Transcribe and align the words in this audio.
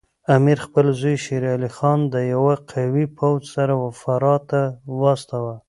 امیر 0.35 0.57
خپل 0.65 0.85
زوی 0.99 1.15
شیر 1.23 1.43
علي 1.55 1.69
خان 1.77 1.99
د 2.13 2.15
یوه 2.33 2.55
قوي 2.71 3.05
پوځ 3.17 3.41
سره 3.55 3.73
فراه 4.01 4.39
ته 4.49 4.61
واستاوه. 4.99 5.55